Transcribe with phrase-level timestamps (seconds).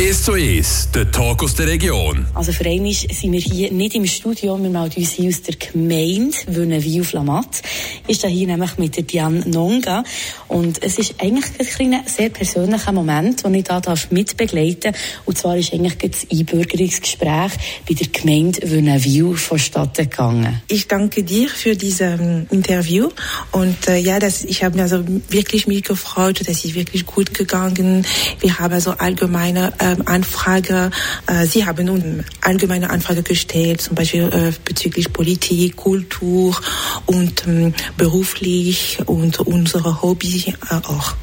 [0.00, 2.24] 1 zu 1, der Talk aus der Region.
[2.32, 5.56] Also für einmal sind wir hier nicht im Studio, wir melden uns hier aus der
[5.56, 7.60] Gemeinde Wünnenwil auf Lamat.
[8.08, 10.02] Ist da hier nämlich mit der Diane Nonga
[10.48, 11.44] und es ist eigentlich
[11.80, 14.94] ein sehr persönlicher Moment, den ich da darf mitbegleiten
[15.26, 17.52] und zwar ist eigentlich das Einbürgerungsgespräch
[17.86, 20.62] bei der Gemeinde Wünnenwil vonstatten gegangen.
[20.68, 23.10] Ich danke dir für dieses ähm, Interview
[23.52, 28.06] und äh, ja, das, ich habe also wirklich mich gefreut, das ist wirklich gut gegangen.
[28.40, 30.90] Wir haben also allgemeine äh, Anfrage,
[31.26, 36.58] äh, Sie haben nun allgemeine Anfrage gestellt, zum Beispiel äh, bezüglich Politik, Kultur
[37.06, 41.14] und ähm, beruflich und unsere Hobbys äh, auch.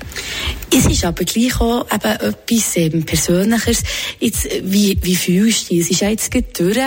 [0.73, 3.83] Es ist aber gleich auch eben etwas eben Persönliches.
[4.19, 5.85] Jetzt, wie, wie fühlst du dich?
[5.85, 6.77] Es ist ja jetzt durch.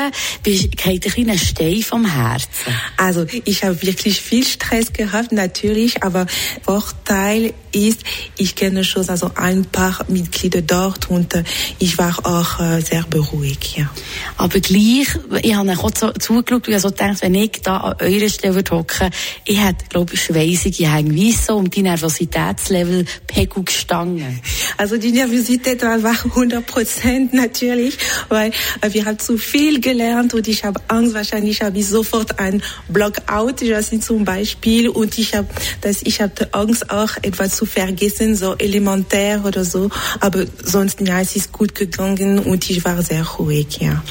[0.43, 2.75] Bist, geht ein kleiner Stein vom Herzen?
[2.97, 6.27] Also, ich habe wirklich viel Stress gehabt, natürlich, aber
[6.63, 8.01] Vorteil ist,
[8.37, 11.45] ich kenne schon also ein paar Mitglieder dort und äh,
[11.79, 13.91] ich war auch äh, sehr beruhigt, ja.
[14.37, 15.09] Aber gleich,
[15.43, 18.63] ich habe auch so zugeschaut und ich so gedacht, wenn ich da an eurer Stelle
[18.71, 19.11] hocke,
[19.45, 21.15] ich hätte, glaube ich, schweissige Hänge.
[21.15, 24.41] Wieso um die Nervositätslevel Pegel gestangen?
[24.77, 30.49] Also die Nervosität war 100 Prozent natürlich, weil äh, wir haben zu viel gelernt und
[30.49, 35.35] ich habe Angst, wahrscheinlich habe ich sofort ein Blockout, das ist zum Beispiel, und ich
[35.35, 35.49] habe,
[35.81, 41.21] dass ich habe Angst auch etwas zu vergessen, so elementär oder so, aber sonst, ja,
[41.21, 44.03] es ist gut gegangen und ich war sehr ruhig, ja.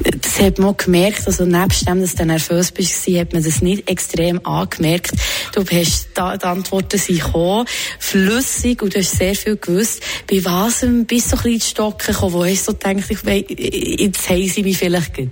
[0.00, 3.88] Das hat man gemerkt, also nebst dem, dass du nervös bist, hat man das nicht
[3.88, 5.12] extrem angemerkt.
[5.56, 7.66] Du hast da, die Antworten sind gekommen,
[7.98, 10.02] flüssig und du hast sehr viel gewusst.
[10.30, 13.44] Bei was bist du so ein bisschen Stocken gekommen, wo hast du gedacht, ich weiss,
[13.48, 15.30] jetzt haben sie mich vielleicht gut?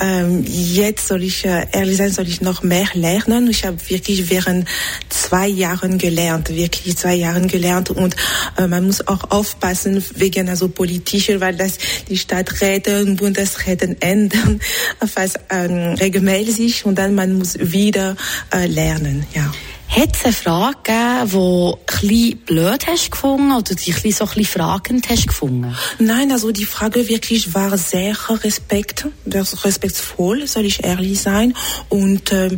[0.00, 3.50] Ähm, jetzt soll ich, äh, ehrlich sein, soll ich noch mehr lernen.
[3.50, 4.66] Ich habe wirklich während
[5.10, 8.16] zwei Jahren gelernt, wirklich zwei Jahren gelernt und
[8.56, 11.76] äh, man muss auch aufpassen wegen also politischer, weil das
[12.08, 14.60] die Stadträte und Bundesräte ändern
[15.06, 18.16] fast ähm, regelmäßig und dann man muss wieder
[18.50, 19.41] äh, lernen, ja.
[19.94, 24.44] Hat es eine Frage gegeben, die ein blöd hast gefunden oder dich ein so ein
[24.46, 25.76] fragend hast gefunden?
[25.98, 31.54] Nein, also die Frage wirklich war sehr respekt, respektvoll, soll ich ehrlich sein.
[31.90, 32.56] Und ähm,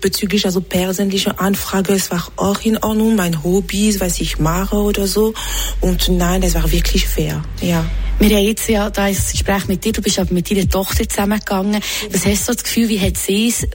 [0.00, 5.06] bezüglich also persönlicher Anfrage, es war auch in Ordnung, mein Hobbys, was ich mache oder
[5.06, 5.34] so.
[5.80, 7.84] Und nein, es war wirklich fair, ja.
[8.18, 11.08] Wir haben jetzt ja da das Gespräch mit dir, du bist aber mit deiner Tochter
[11.08, 11.80] zusammengegangen.
[12.10, 13.66] Was hast du das Gefühl, wie hat sie es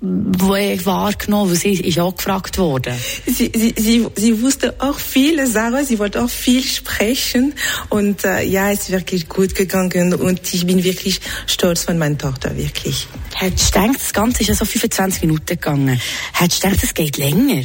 [0.00, 1.54] wahrgenommen?
[1.54, 2.94] Sie ist auch gefragt worden.
[3.26, 7.54] Sie, sie, sie, sie wusste auch viele Sachen, sie wollte auch viel sprechen
[7.88, 12.18] und äh, ja, es ist wirklich gut gegangen und ich bin wirklich stolz von meiner
[12.18, 13.06] Tochter, wirklich.
[13.34, 16.00] Hättest du gedacht, das Ganze ist ja so 25 Minuten gegangen.
[16.32, 17.64] Hättest du gedacht, es geht länger?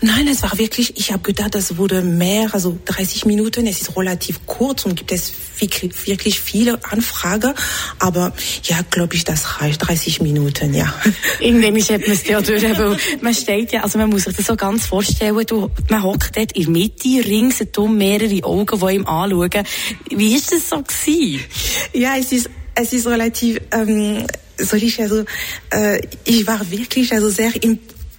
[0.00, 3.66] Nein, es war wirklich, ich habe gedacht, das wurde mehr, also 30 Minuten.
[3.66, 7.52] Es ist relativ kurz und gibt es wirklich viele Anfragen.
[7.98, 8.32] Aber
[8.64, 10.92] ja, glaube ich, das reicht 30 Minuten, ja.
[11.76, 14.46] Irgendwann hat man es ja durch, weil man steht ja, also man muss sich das
[14.46, 19.06] so ganz vorstellen, du, man hockt dort in der Mitte, ringsherum mehrere Augen, die ihm
[19.06, 19.64] anschauen.
[20.10, 21.44] Wie ist das so gewesen?
[21.92, 24.26] Ja, es ist, es ist relativ, ähm,
[24.58, 25.24] soll ich also,
[25.70, 27.52] äh, ich war wirklich also sehr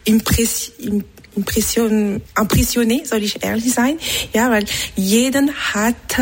[0.03, 3.97] impressioniert Impression, impressionné, soll ich ehrlich sein,
[4.33, 6.19] ja, weil jeden hat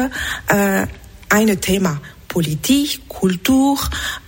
[0.47, 0.85] äh,
[1.29, 1.99] ein Thema.
[2.29, 3.77] Politik, Kultur,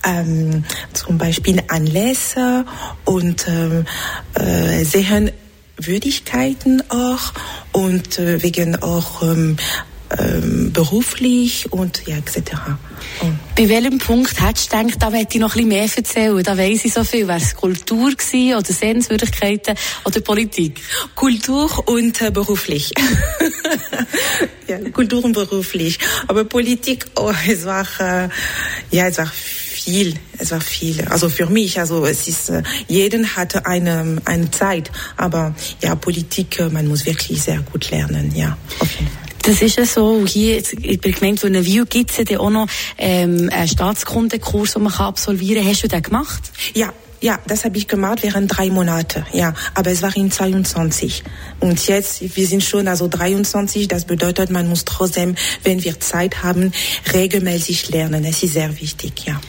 [0.04, 2.66] ähm, zum Beispiel Anlässe
[3.06, 3.86] und ähm,
[4.34, 7.32] äh, Sehenswürdigkeiten auch
[7.72, 9.56] und äh, wegen auch ähm,
[10.18, 12.52] ähm, beruflich und ja, etc.
[13.20, 16.42] Und Bei welchem Punkt hättest du gedacht, da möchte ich noch ein bisschen mehr erzählen?
[16.42, 17.28] Da weiss ich so viel.
[17.28, 19.76] Wäre es Kultur gewesen, oder Sehenswürdigkeiten
[20.06, 20.80] oder Politik?
[21.14, 22.92] Kultur und äh, beruflich.
[24.68, 25.98] ja, Kultur und beruflich.
[26.28, 28.30] Aber Politik, oh, es war, äh,
[28.90, 31.04] ja, es war viel, es war viel.
[31.08, 36.58] Also für mich, also es ist, äh, jeden hatte eine, eine Zeit, aber ja, Politik,
[36.58, 39.31] äh, man muss wirklich sehr gut lernen, ja, auf jeden Fall.
[39.42, 40.24] Das ist ja so.
[40.26, 44.92] Hier bei der Gemeinde Wünnewil gibt es ja auch noch ähm, einen Staatskundenkurs, den man
[44.92, 45.72] absolvieren kann.
[45.72, 46.52] Hast du den gemacht?
[46.74, 49.24] Ja, ja, das habe ich gemacht während drei Monate.
[49.32, 51.22] Ja, aber es war in 22.
[51.60, 53.88] Und jetzt, wir sind schon also 23.
[53.88, 56.72] Das bedeutet, man muss trotzdem, wenn wir Zeit haben,
[57.12, 58.24] regelmäßig lernen.
[58.24, 59.40] Es ist sehr wichtig, ja.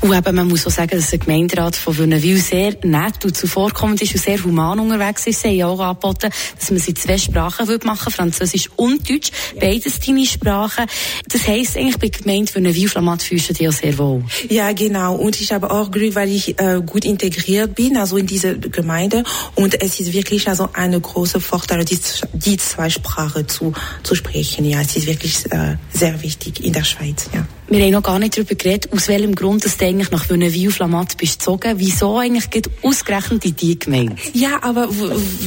[0.00, 4.00] Und eben, man muss auch sagen, dass der Gemeinderat von Wünnewil sehr nett und zuvorkommend
[4.00, 5.42] ist und sehr human unterwegs ist.
[5.42, 9.32] Sie haben auch angeboten, dass man sie zwei Sprachen machen würde, Französisch und Deutsch.
[9.58, 10.86] Beides deine Sprachen.
[11.28, 14.24] Das heisst eigentlich, bei Gemeinde Wünnewil-Flamat fühlst du dich auch sehr wohl.
[14.48, 15.16] Ja, genau.
[15.16, 19.24] Und ich habe auch Glück, weil ich äh, gut integriert bin, also in diese Gemeinde.
[19.56, 21.98] Und es ist wirklich also eine große Vorteil, die,
[22.34, 23.72] die zwei Sprachen zu,
[24.04, 24.64] zu sprechen.
[24.64, 27.46] Ja, es ist wirklich äh, sehr wichtig in der Schweiz, ja.
[27.70, 30.70] Wir haben noch gar nicht darüber geredet, aus welchem Grund dass du eigentlich nach Wünnewil
[30.70, 31.74] Flamat bist gezogen.
[31.76, 34.16] Wieso eigentlich geht ausgerechnet in die Gemeinde?
[34.32, 34.88] Ja, aber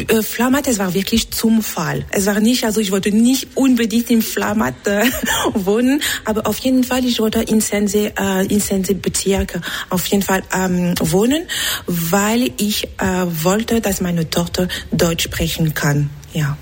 [0.08, 2.06] äh, Flamat, es war wirklich zum Fall.
[2.12, 5.06] Es war nicht, also ich wollte nicht unbedingt in Flamat äh,
[5.56, 9.60] wohnen, aber auf jeden Fall, ich wollte in Sense, äh, in Sense Bezirk
[9.90, 11.48] auf jeden Fall ähm, wohnen,
[11.88, 16.12] weil ich äh, wollte, dass meine Tochter Deutsch sprechen kann.
[16.34, 16.56] Ja.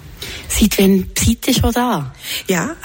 [0.47, 2.13] Seit wann seid ihr schon da?
[2.47, 2.77] Ja.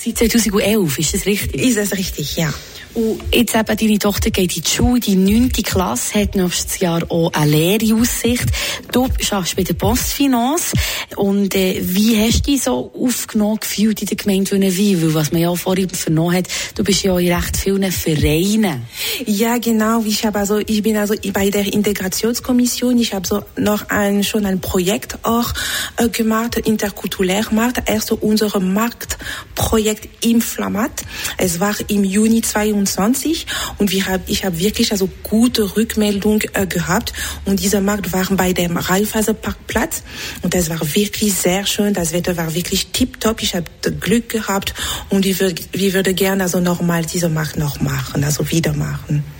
[0.00, 1.60] Seit 2011, ist das richtig?
[1.60, 2.54] Ist das richtig, ja.
[2.94, 7.02] Und jetzt eben, deine Tochter geht in die Schule, die neunte Klasse, hat nächstes Jahr
[7.10, 8.46] auch eine Lehraussicht.
[8.92, 10.72] Du arbeitest bei der Postfinance.
[11.16, 15.02] Und äh, wie hast du dich so aufgenommen gefühlt in der Gemeinde Wünnewil?
[15.02, 18.82] Weil was man ja auch vorhin vernommen hat, du bist ja in recht vielen Vereinen.
[19.26, 20.02] Ja, genau.
[20.04, 22.98] Ich habe also, ich bin also bei der Integrationskommission.
[22.98, 25.52] Ich habe so noch ein, schon ein Projekt auch
[25.96, 27.88] äh, gemacht, Interkulturärmarkt.
[27.88, 31.02] Erst unser Marktprojekt im Flamat.
[31.36, 33.46] Es war im Juni 22
[33.78, 37.12] und wir hab, ich habe wirklich also gute Rückmeldung äh, gehabt.
[37.44, 40.02] Und dieser Markt war bei dem Raiffeisenparkplatz
[40.42, 41.94] und das war wirklich sehr schön.
[41.94, 43.42] Das Wetter war wirklich tipptopp.
[43.42, 43.66] Ich habe
[44.00, 44.74] Glück gehabt
[45.08, 49.07] und ich würde, ich würde gerne also nochmal diese Markt noch machen, also wieder machen.
[49.10, 49.37] Mountain.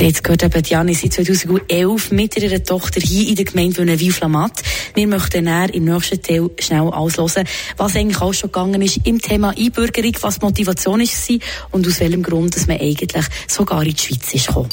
[0.00, 4.62] Ihr habt gehört, eben, Diana seit 2011 mit ihrer Tochter hier in der Gemeinde Wünnewil-Flamat.
[4.94, 7.44] Wir möchten näher im nächsten Teil schnell auslösen,
[7.76, 11.38] was eigentlich auch schon gegangen ist im Thema Einbürgerung, was die Motivation war
[11.72, 14.70] und aus welchem Grund dass man eigentlich sogar in die Schweiz ist gekommen.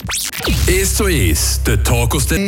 [0.68, 2.40] Es zu es, der Tag aus der...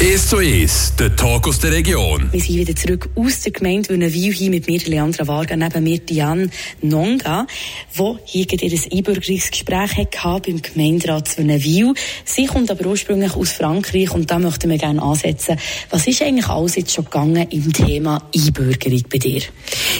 [0.00, 2.28] Es zu es, der Tag aus der Region.
[2.32, 5.98] Wir sind wieder zurück aus der Gemeinde Wünnewil, hier mit mir Leandra Varga, neben mir
[5.98, 6.50] Diane
[6.80, 7.46] Nonga,
[7.96, 11.94] die hier ihr Einbürgerungsgespräch hatte beim Gemeinderat Wünnewil.
[12.24, 15.56] Sie kommt aber ursprünglich aus Frankreich und da möchten wir gerne ansetzen.
[15.90, 19.42] Was ist eigentlich alles jetzt schon gegangen im Thema Einbürgerung bei dir?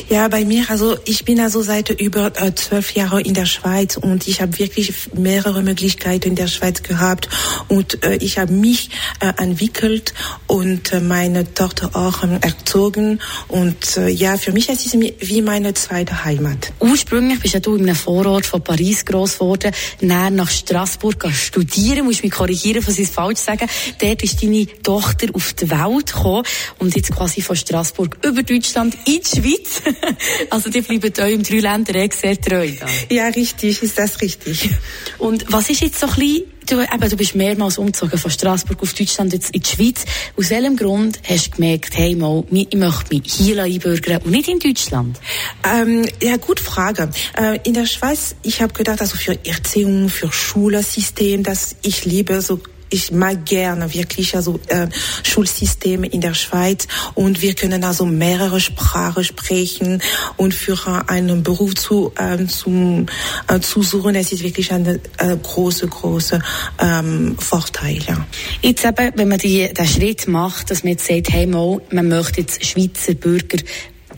[0.09, 3.97] Ja, bei mir, also ich bin also seit über äh, zwölf Jahren in der Schweiz
[3.97, 7.29] und ich habe wirklich mehrere Möglichkeiten in der Schweiz gehabt
[7.69, 8.91] und äh, ich habe mich
[9.21, 10.15] äh, entwickelt
[10.47, 15.75] und äh, meine Tochter auch erzogen und äh, ja, für mich ist es wie meine
[15.75, 16.73] zweite Heimat.
[16.81, 22.23] Ursprünglich bist ja du in einem Vorort von Paris groß geworden, nach Straßburg studieren, musst
[22.23, 23.67] mich korrigieren, was ich falsch sage.
[24.01, 26.45] Dort ist deine Tochter auf die Welt gekommen
[26.79, 29.83] und jetzt quasi von Straßburg über Deutschland in die Schweiz.
[30.51, 32.71] also die bleiben euch im Dreiländereck sehr treu.
[33.11, 34.71] Ja, richtig, ist das richtig.
[35.19, 38.83] Und was ist jetzt so ein bisschen Du, eben, du bist mehrmals umgezogen von Straßburg
[38.83, 40.05] auf Deutschland jetzt in die Schweiz.
[40.37, 44.49] Aus welchem Grund hast du gemerkt, hey, mal, ich möchte mich hier einbürgern und nicht
[44.49, 45.19] in Deutschland?
[45.65, 47.11] Ähm, ja, gut Frage.
[47.37, 52.41] Äh, in der Schweiz, ich habe gedacht, also für Erziehung, für Schulsystem, das ich liebe,
[52.41, 52.61] so
[52.93, 54.89] ich mag gerne wirklich also äh,
[55.23, 60.03] Schulsysteme in der Schweiz und wir können also mehrere Sprachen sprechen
[60.37, 60.79] und für
[61.09, 63.07] einen Beruf zu äh, zum
[63.49, 64.99] äh, zu suchen, es ist wirklich ein äh,
[65.43, 66.41] große große
[66.79, 67.99] ähm, Vorteil.
[68.07, 68.27] Ja.
[68.61, 72.09] Jetzt eben, wenn man die, den Schritt macht, dass man jetzt sagt, hey mal, man
[72.09, 73.59] möchte jetzt Schweizer Bürger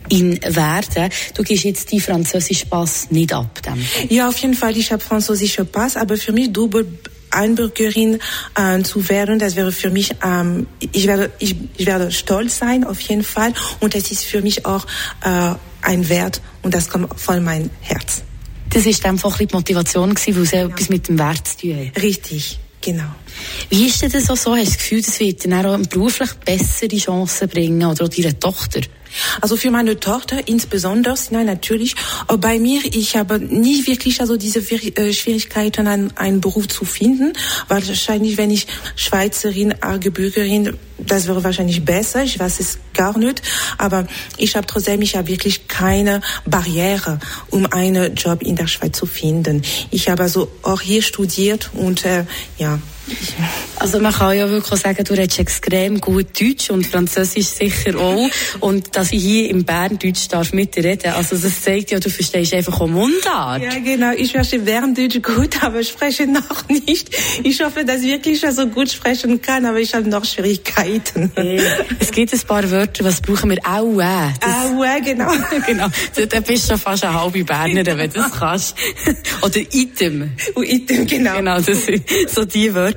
[0.09, 1.11] in werden.
[1.33, 3.61] Du gehst jetzt die französische Pass nicht ab.
[3.63, 3.83] Dem.
[4.09, 4.77] Ja, auf jeden Fall.
[4.77, 6.85] Ich habe französische Pass, aber für mich Double
[7.35, 8.19] Einbürgerin
[8.55, 12.83] äh, zu werden, das wäre für mich, ähm, ich, werde, ich, ich werde stolz sein,
[12.83, 13.53] auf jeden Fall.
[13.79, 14.85] Und es ist für mich auch
[15.23, 18.23] äh, ein Wert und das kommt von meinem Herz.
[18.69, 20.65] Das ist einfach die Motivation gewesen, weil es ja.
[20.65, 22.01] etwas mit dem Wert zu tun hat.
[22.01, 23.03] Richtig, genau.
[23.69, 24.55] Wie ist denn das auch so?
[24.55, 28.37] Hast du das Gefühl, das wird dann auch beruflich bessere Chancen bringen oder auch deiner
[28.39, 28.81] Tochter?
[29.41, 31.95] Also für meine Tochter insbesondere, nein, natürlich.
[32.39, 37.33] Bei mir, ich habe nie wirklich also diese äh, Schwierigkeiten, einen, einen Beruf zu finden,
[37.67, 42.23] wahrscheinlich, wenn ich Schweizerin, Argebürgerin, das wäre wahrscheinlich besser.
[42.23, 43.41] Ich weiß es gar nicht.
[43.77, 44.07] Aber
[44.37, 47.19] ich habe trotzdem, ich habe wirklich keine Barriere,
[47.49, 49.61] um einen Job in der Schweiz zu finden.
[49.91, 52.25] Ich habe also auch hier studiert und äh,
[52.57, 52.79] ja,
[53.77, 58.29] Also man kann ja wirklich sagen, du redest extrem gut Deutsch und Französisch sicher auch.
[58.61, 61.99] Und dass ich hier im Bern Deutsch darf mit dir reden, also das zeigt ja,
[61.99, 63.61] du verstehst einfach auch Mundart.
[63.61, 64.11] Ja, genau.
[64.15, 67.09] Ich verstehe Berndeutsch gut, aber spreche noch nicht.
[67.43, 71.31] Ich hoffe, dass ich wirklich schon so gut sprechen kann, aber ich habe noch Schwierigkeiten.
[71.35, 71.61] Hey,
[71.99, 73.59] es gibt ein paar Wörter, was brauchen wir?
[73.67, 74.03] Aue.
[74.03, 75.31] Aue, genau.
[75.67, 75.87] genau.
[76.29, 78.75] Da bist du schon fast eine halbe Bernerin, wenn du das kannst.
[79.41, 80.31] Oder Item.
[80.55, 81.35] Und Item, genau.
[81.35, 82.94] Genau, das sind so die Wörter.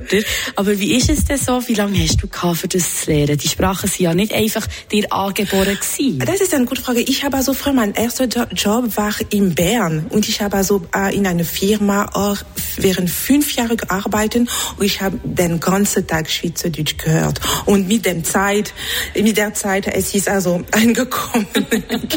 [0.55, 1.61] Aber wie ist es denn so?
[1.67, 3.37] Wie lange hast du gehabt, für das zu lernen?
[3.37, 6.19] Die Sprachen sind ja nicht einfach dir angeboren gewesen.
[6.19, 7.01] Das ist eine gute Frage.
[7.01, 11.15] Ich habe also früher, mein erster Job war in Bern und ich habe also äh,
[11.15, 12.37] in einer Firma auch
[12.77, 17.39] während fünf Jahre gearbeitet und ich habe den ganzen Tag Schweizerdeutsch gehört.
[17.65, 18.73] Und mit der Zeit,
[19.15, 21.47] mit der Zeit, es ist also angekommen.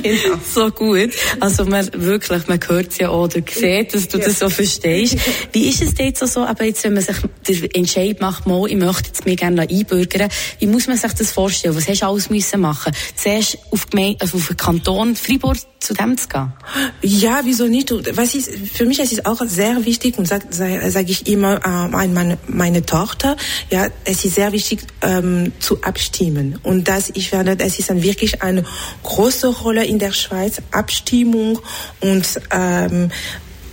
[0.03, 0.39] genau.
[0.55, 1.11] So gut.
[1.41, 4.25] Also man wirklich, man hört es ja auch, oder sieht, dass du ja.
[4.25, 5.17] das so verstehst.
[5.53, 7.17] Wie ist es jetzt so, aber jetzt, wenn man sich
[7.75, 11.75] Entscheid macht, mal, ich möchte jetzt mir gerne einbürgern, wie muss man sich das vorstellen?
[11.76, 12.93] Was hast du alles müssen machen?
[13.17, 13.87] Zuerst auf,
[14.19, 16.52] also auf den Kanton Fribourg zu dem zu gehen?
[17.02, 17.93] Ja, wieso nicht?
[18.17, 21.69] Was ist, für mich ist es auch sehr wichtig und sage sag ich immer äh,
[21.69, 23.37] an meine, meine Tochter,
[23.71, 28.02] ja, es ist sehr wichtig ähm, zu abstimmen und das ich werde, es ist dann
[28.02, 28.64] wirklich eine
[29.02, 31.59] große Rolle in der Schweiz Abstimmung
[32.00, 33.11] und ähm,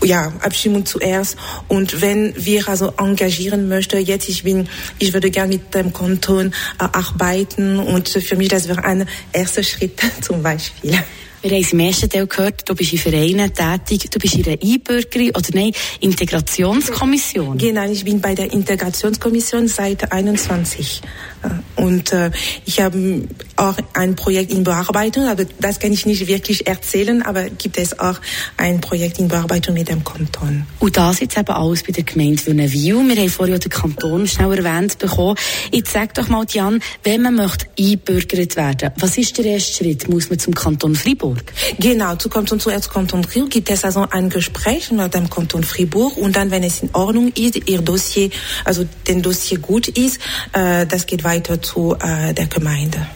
[0.03, 1.37] ja, Abstimmung zuerst.
[1.67, 6.53] Und wenn wir also engagieren möchten, jetzt ich bin, ich würde gerne mit dem Kanton
[6.79, 10.97] äh, arbeiten und für mich das wäre ein erster Schritt zum Beispiel.
[11.41, 14.45] Wir haben es im ersten Teil gehört, du bist in Vereinen tätig, du bist in
[14.45, 17.57] einer Einbürgerung oder nein, Integrationskommission.
[17.57, 21.01] Genau, ich bin bei der Integrationskommission seit 21.
[21.41, 22.31] Äh, und äh,
[22.65, 27.49] ich habe auch ein Projekt in Bearbeitung, aber das kann ich nicht wirklich erzählen, aber
[27.49, 28.19] gibt es auch
[28.57, 30.65] ein Projekt in Bearbeitung mit dem Kanton.
[30.79, 33.07] Und das jetzt eben alles bei der Gemeinde Wünnewil.
[33.07, 35.37] Wir haben vorher den Kanton schnell erwähnt bekommen.
[35.71, 40.09] Jetzt sag doch mal, Jan, wenn man möchte einbürgert werden, was ist der erste Schritt?
[40.09, 41.28] Muss man zum Kanton Fribourg?
[41.29, 41.53] Fribourg.
[41.79, 46.17] Genau, zu Kanton, zuerst Kanton Fribourg gibt es also ein Gespräch mit dem Kanton Fribourg
[46.17, 48.29] und dann, wenn es in Ordnung ist, ihr Dossier,
[48.65, 50.19] also den Dossier gut ist,
[50.53, 53.07] äh, das geht weiter zu äh, der Gemeinde.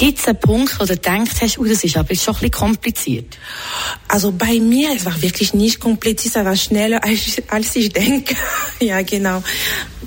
[0.00, 2.50] Gibt es einen Punkt, wo du denkst hast, oh, das ist aber schon ein bisschen
[2.52, 3.36] kompliziert?
[4.08, 8.34] Also bei mir, es war wirklich nicht kompliziert, es war schneller, als, als ich denke.
[8.80, 9.42] ja, genau.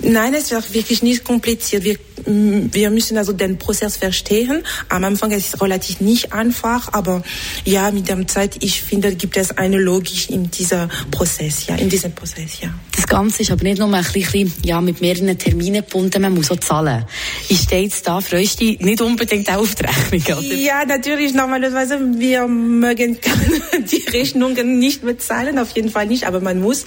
[0.01, 1.83] Nein, es war wirklich nicht kompliziert.
[1.83, 4.63] Wir, wir müssen also den Prozess verstehen.
[4.89, 7.21] Am Anfang ist es relativ nicht einfach, aber
[7.63, 11.89] ja, mit der Zeit, ich finde, gibt es eine Logik in dieser Prozess, ja, in
[11.89, 12.73] diesem Prozess, ja.
[13.03, 16.49] Das Ganze ist aber nicht nur ein bisschen, ja, mit mehreren Terminen gebunden, man muss
[16.51, 17.03] auch zahlen.
[17.51, 20.55] Stehe jetzt da, freust du dich nicht unbedingt auf die Rechnung, oder?
[20.55, 23.17] Ja, natürlich, normalerweise, wir mögen
[23.91, 26.85] die Rechnungen nicht bezahlen, auf jeden Fall nicht, aber man muss.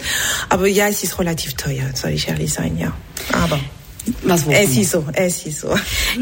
[0.49, 2.96] Aber ja, es ist relativ teuer, soll ich ehrlich sein, ja.
[3.32, 3.61] Aber
[4.22, 5.75] was es ist so, es ist so.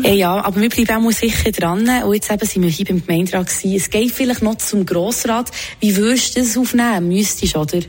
[0.03, 1.89] Äh, ja, aber wir bleiben auch sicher dran.
[2.05, 3.77] Und jetzt eben sind wir hier beim Gemeinderat gewesen.
[3.77, 5.51] Es geht vielleicht noch zum Grossrat.
[5.81, 7.09] Wie würdest du das aufnehmen?
[7.09, 7.81] Müsstest, oder?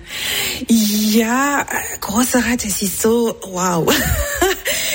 [0.68, 1.66] Ja,
[2.02, 3.88] Grossrat, es ist so, wow.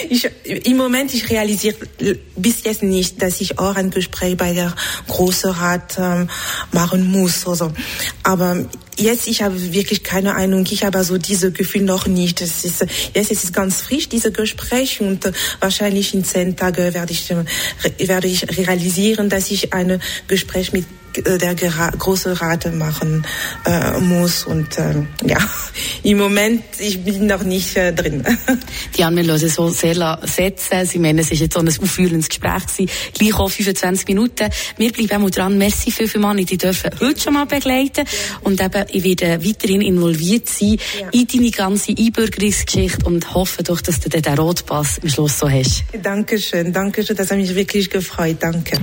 [0.09, 1.77] Ich, Im Moment, ich realisiere
[2.37, 4.75] bis jetzt nicht, dass ich auch ein Gespräch bei der
[5.09, 6.29] Großrat ähm,
[6.73, 7.47] machen muss.
[7.47, 7.73] Also.
[8.23, 8.65] Aber
[8.97, 10.67] jetzt, ich habe wirklich keine Ahnung.
[10.71, 12.41] Ich habe also diese Gefühl noch nicht.
[12.41, 15.01] Es ist, jetzt ist es ganz frisch, diese Gespräch.
[15.01, 20.01] Und äh, wahrscheinlich in zehn Tagen werde ich, äh, werde ich realisieren, dass ich ein
[20.29, 20.87] Gespräch mit
[21.17, 23.27] äh, der große Rate machen
[23.65, 25.39] äh, muss und äh, ja
[26.03, 28.25] im Moment ich bin noch nicht äh, drin.
[28.97, 30.87] Die haben wir so sehr setzen.
[30.87, 32.91] Sie meinen, es ist jetzt so ein aufführendes Gespräch gewesen.
[33.15, 34.49] Gleich auch 25 Minuten.
[34.77, 35.59] Wir bleiben auch dran.
[35.59, 36.37] Merci viel, viel Mann.
[36.39, 38.05] Die dürfen heute schon mal begleiten
[38.43, 41.09] und eben ich werde weiterhin involviert sein ja.
[41.13, 45.85] in deine ganze Einbürgerungsgeschichte und hoffe doch, dass du den Rotpass am Schluss so hast.
[46.03, 47.17] Dankeschön, Dankeschön.
[47.17, 48.37] Das hat mich wirklich gefreut.
[48.41, 48.79] Danke.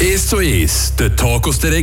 [0.00, 1.76] Es zu es, der Talk aus der Region.